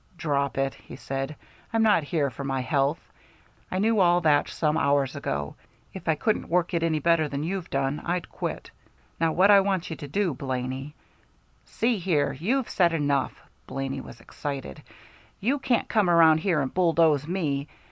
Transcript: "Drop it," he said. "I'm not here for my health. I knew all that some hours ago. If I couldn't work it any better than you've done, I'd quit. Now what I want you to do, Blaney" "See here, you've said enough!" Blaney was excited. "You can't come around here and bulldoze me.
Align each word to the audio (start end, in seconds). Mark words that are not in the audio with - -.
"Drop 0.17 0.57
it," 0.57 0.73
he 0.73 0.95
said. 0.95 1.35
"I'm 1.71 1.83
not 1.83 2.01
here 2.01 2.31
for 2.31 2.43
my 2.43 2.61
health. 2.61 3.11
I 3.69 3.77
knew 3.77 3.99
all 3.99 4.19
that 4.21 4.47
some 4.49 4.75
hours 4.75 5.15
ago. 5.15 5.53
If 5.93 6.07
I 6.07 6.15
couldn't 6.15 6.49
work 6.49 6.73
it 6.73 6.81
any 6.81 6.97
better 6.97 7.27
than 7.29 7.43
you've 7.43 7.69
done, 7.69 7.99
I'd 8.03 8.27
quit. 8.31 8.71
Now 9.19 9.31
what 9.31 9.51
I 9.51 9.59
want 9.59 9.91
you 9.91 9.95
to 9.97 10.07
do, 10.07 10.33
Blaney" 10.33 10.95
"See 11.77 11.99
here, 11.99 12.33
you've 12.33 12.67
said 12.67 12.93
enough!" 12.93 13.39
Blaney 13.67 14.01
was 14.01 14.19
excited. 14.19 14.81
"You 15.39 15.59
can't 15.59 15.87
come 15.87 16.09
around 16.09 16.39
here 16.39 16.61
and 16.61 16.73
bulldoze 16.73 17.27
me. 17.27 17.67